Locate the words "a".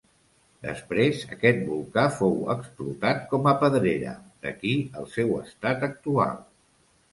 3.53-3.55